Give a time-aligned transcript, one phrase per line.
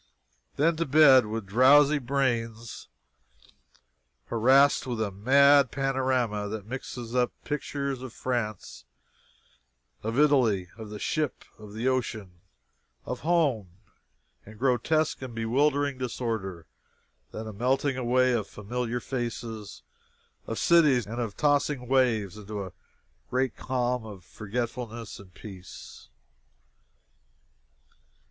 [0.55, 2.87] Then to bed, with drowsy brains
[4.25, 8.83] harassed with a mad panorama that mixes up pictures of France,
[10.01, 12.41] of Italy, of the ship, of the ocean,
[13.05, 13.69] of home,
[14.43, 16.65] in grotesque and bewildering disorder.
[17.31, 19.83] Then a melting away of familiar faces,
[20.47, 22.73] of cities, and of tossing waves, into a
[23.29, 26.09] great calm of forgetfulness and peace.